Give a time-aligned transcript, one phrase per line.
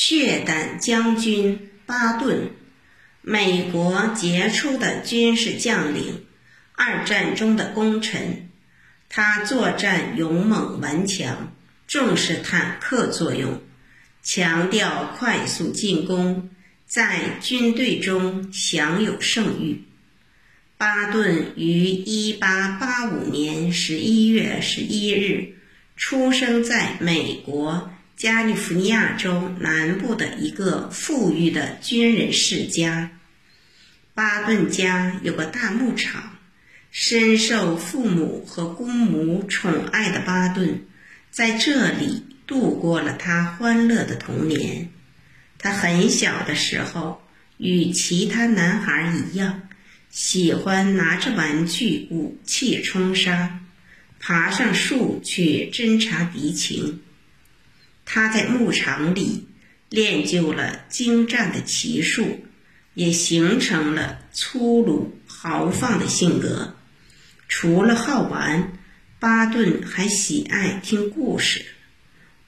[0.00, 2.52] 血胆将军巴顿，
[3.20, 6.24] 美国杰出的军事将领，
[6.76, 8.48] 二战中的功臣。
[9.08, 11.52] 他作战勇猛顽强，
[11.88, 13.60] 重视坦克作用，
[14.22, 16.48] 强调快速进攻，
[16.86, 19.82] 在军队中享有盛誉。
[20.76, 25.56] 巴顿于1885年11月11日
[25.96, 33.12] 出生在美国加利福尼亚州南部的一个富裕的军人世家。
[34.12, 36.36] 巴顿家有个大牧场，
[36.90, 40.84] 深受父母和姑母宠爱的巴顿，
[41.30, 44.90] 在这里度过了他欢乐的童年。
[45.56, 47.22] 他很小的时候，
[47.56, 49.62] 与其他男孩一样。
[50.10, 53.60] 喜欢拿着玩具武器冲杀，
[54.18, 57.00] 爬上树去侦察敌情。
[58.10, 59.48] 他在牧场里
[59.90, 62.42] 练就了精湛的骑术，
[62.94, 66.74] 也形成了粗鲁豪放的性格。
[67.48, 68.72] 除了好玩，
[69.18, 71.66] 巴顿还喜爱听故事。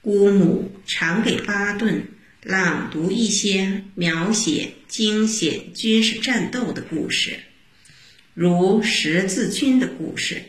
[0.01, 2.07] 姑母常给巴顿
[2.41, 7.39] 朗读一些描写惊险军事战斗的故事。
[8.33, 10.41] 如十字军的故事、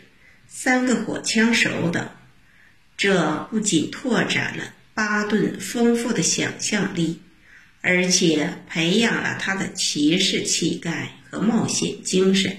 [0.48, 2.08] 三个火枪手等，
[2.97, 7.20] 这不仅拓展了巴顿丰富的想象力，
[7.80, 12.58] 而且培养了他的骑士气概和冒险精神。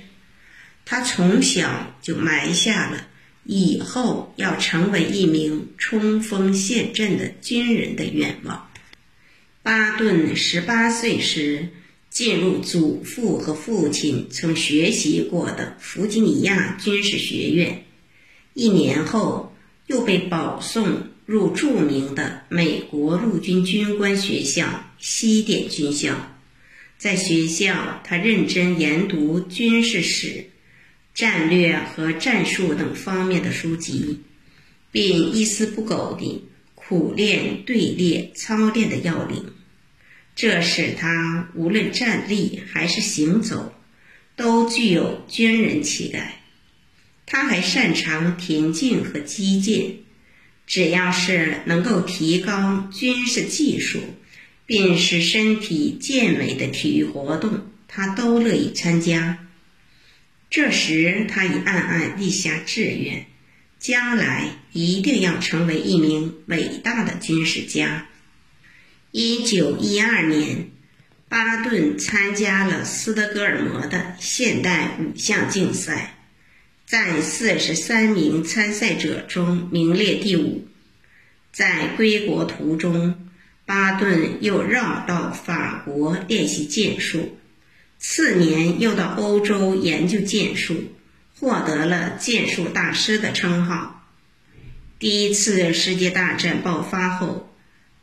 [0.86, 3.08] 他从小就埋下了
[3.44, 8.70] 以后要成为一名冲锋陷阵的军人的愿望。
[9.62, 11.70] 巴顿十八岁时。
[12.14, 17.86] 进入祖父和父亲曾学习过的弗吉尼亚军事学院，
[18.54, 19.56] 一年后
[19.88, 26.30] 又被保送入著名的美国陆军军官学校西点军校。
[26.98, 30.46] 在学校，他认真研读军事史、
[31.14, 34.22] 战略和战术等方面的书籍，
[34.92, 36.46] 并一丝不苟地
[36.76, 39.54] 苦练队列操练的要领。
[40.36, 43.74] 这使他无论站立还是行走，
[44.36, 46.42] 都具有军人气概。
[47.26, 49.98] 他还擅长田径和击剑，
[50.66, 54.00] 只要是能够提高军事技术，
[54.66, 59.40] 并使身体健美的体育活动，他都乐意参加。
[60.50, 63.26] 这时，他已暗暗立下志愿，
[63.80, 68.08] 将来一定要成为一名伟大的军事家。
[69.12, 70.70] 一九一二年，
[71.28, 76.16] 巴顿参加了斯德哥尔摩的现代五项竞赛，
[76.94, 80.68] 在四十三名参赛者中名列第五。
[81.52, 83.32] 在归国途中，
[83.66, 87.36] 巴顿又绕到法国练习剑术，
[87.98, 90.84] 次年又到欧洲研究剑术，
[91.40, 94.08] 获得了剑术大师的称号。
[95.00, 97.50] 第一次世界大战爆发后。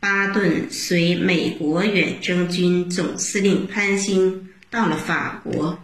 [0.01, 5.79] 巴顿随美国远征军总司令潘兴到了法国。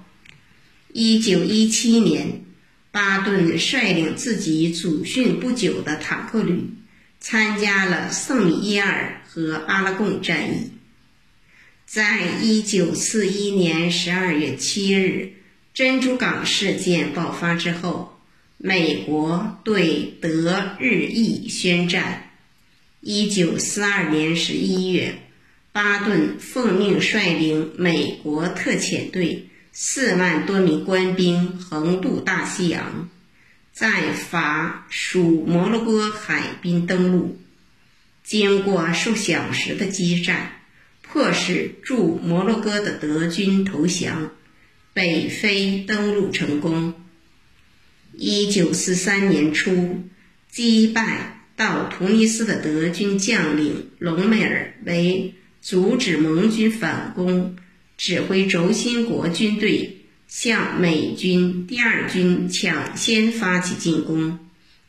[0.91, 2.46] 一九一七年，
[2.97, 6.71] 巴顿率领自己祖训不久的坦克旅，
[7.21, 10.71] 参加了圣米耶尔和阿拉贡战役。
[11.85, 15.35] 在一九四一年十二月七日
[15.75, 18.19] 珍珠港事件爆发之后，
[18.57, 22.31] 美国对德日意宣战。
[23.03, 25.19] 一九四二年十一月，
[25.71, 29.49] 巴顿奉命率领美国特遣队
[29.79, 33.11] 四万多名官兵横渡大西洋，
[33.75, 37.39] 在法属摩洛哥海滨登陆。
[38.25, 40.63] 经过数小时的激战，
[41.03, 44.31] 迫使驻摩洛哥的德军投降，
[44.95, 46.95] 北非登陆成功。
[48.15, 50.05] 一九四三年初，
[50.51, 51.35] 击败。
[51.55, 57.57] 到突尼斯的德军将领隆美尔为阻止盟军反攻，
[57.97, 59.99] 指挥轴心国军队
[60.29, 64.39] 向美军第二军抢先发起进攻，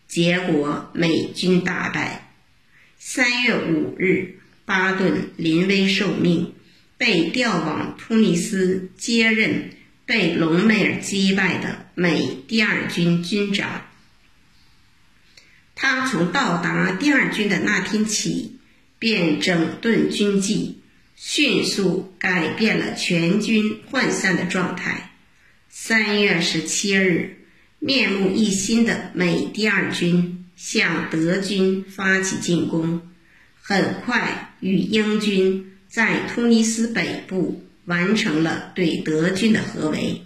[0.08, 2.34] 结果美军大败。
[3.00, 6.54] 三月五日，巴顿临危受命，
[6.98, 9.70] 被调往突尼斯接任
[10.06, 13.86] 被隆美尔击败的美第二军军长。
[15.76, 18.58] 他从到达第二军的那天起，
[18.98, 20.80] 便整顿军纪，
[21.20, 25.14] 迅速改变了全军涣散的状态。
[25.68, 27.38] 三月十七日，
[27.80, 33.02] 面目一新的美第二军向德军发起进攻，
[33.60, 40.22] 很快与英军在突尼斯北部完成了对德军的合围。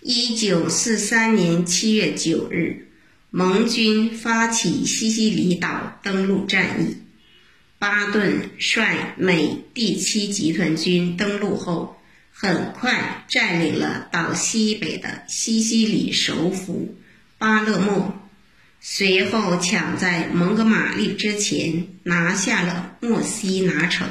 [0.00, 2.88] 一九四三年七月九日，
[3.30, 6.96] 盟军发起西西里岛登陆战役。
[7.84, 11.98] 巴顿率美第七集团军登陆后，
[12.32, 16.96] 很快占领了岛西北的西西里首府
[17.36, 18.18] 巴勒莫。
[18.80, 24.08] 随后，抢在蒙哥马利之前拿下了墨西拿城。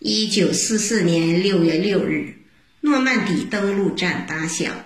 [0.00, 2.38] 一九四四年六月六日，
[2.80, 4.84] 诺曼底登陆战打响。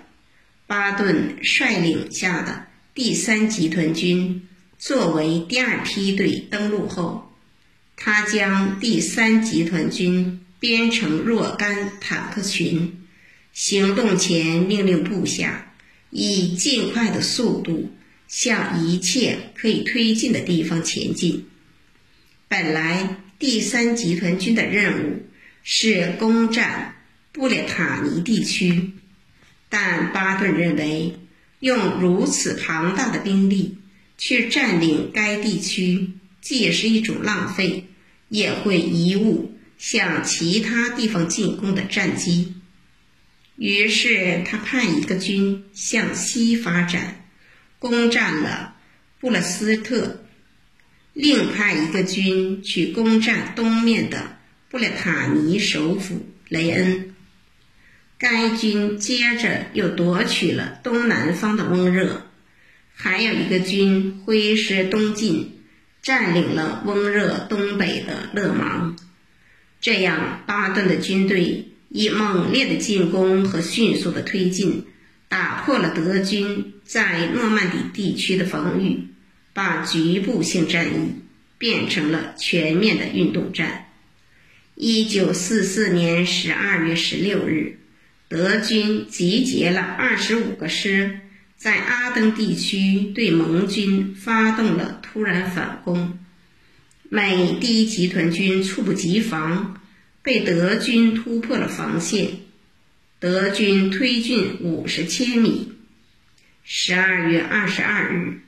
[0.67, 4.47] 巴顿率领下的第三集团军
[4.77, 7.29] 作为第二梯队登陆后，
[8.03, 12.99] 他将第三集团军编成若干坦克群，
[13.53, 15.73] 行动前命令部下
[16.09, 17.91] 以尽快的速度。
[18.27, 21.47] 向一切可以推进的地方前进。
[22.47, 25.25] 本来第三集团军的任务
[25.63, 26.95] 是攻占
[27.33, 28.93] 布列塔尼地区，
[29.67, 31.19] 但巴顿认为
[31.59, 33.77] 用如此庞大的兵力
[34.17, 37.83] 去占领该地区，既是一种浪费，
[38.31, 42.55] 也会贻误向其他地方进攻的战机。
[43.57, 47.19] 于是他派一个军向西发展。
[47.77, 48.75] 攻占了
[49.19, 50.23] 布勒斯特，
[51.13, 54.37] 另派一个军去攻占东面的
[54.69, 57.15] 布列塔尼首府雷恩。
[58.19, 62.27] 该军接着又夺取了东南方的翁热，
[62.93, 65.60] 还有一个军挥师东进，
[66.01, 68.97] 占领了温热东北的勒芒。
[69.79, 74.85] 这样，巴顿的军队以猛烈的进攻和迅速的推进。
[75.27, 79.07] 打破了德军在诺曼底地区的防御，
[79.53, 81.21] 把局部性战役
[81.57, 83.85] 变成了全面的运动战。
[84.75, 87.77] 一九四四年十二月十六日，
[88.27, 91.21] 德军集结了二十五个师，
[91.61, 96.17] 在阿登地区对盟军发动了突然反攻。
[97.07, 99.79] 美第一集团军猝不及防，
[100.23, 102.39] 被德军突破了防线。
[103.19, 105.73] 德军推进五十千米。
[106.63, 108.39] 十二月二十二日，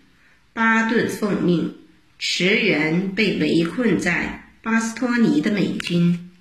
[0.54, 1.76] 巴顿奉命
[2.18, 6.32] 驰援被围困在巴斯托尼的美军，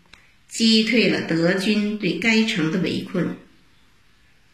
[0.49, 3.37] 击退了德军对该城的围困。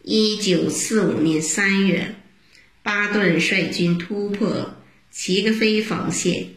[0.03, 2.15] 一九四五年三月，
[2.81, 4.77] 巴顿率军突破
[5.11, 6.51] 齐格菲防线，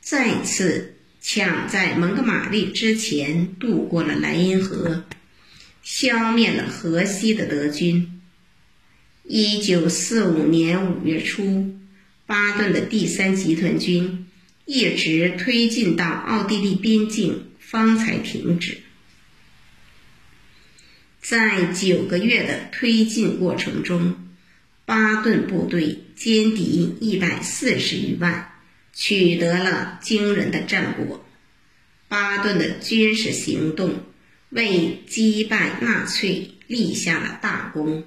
[0.00, 5.04] 再次抢在蒙哥马利之前渡过了莱茵河。
[5.82, 8.22] 消灭了河西的德军。
[9.24, 11.74] 一九四五年五月初，
[12.24, 14.26] 巴顿的第三集团军
[14.64, 18.78] 一直推进到奥地利边境，方才停止。
[21.26, 24.28] 在九个月的推进过程中，
[24.84, 28.52] 巴顿部队歼敌一百四十余万，
[28.92, 31.24] 取得了惊人的战果。
[32.08, 34.04] 巴顿的军事行动。
[34.50, 38.04] 为击败纳粹立下了大功。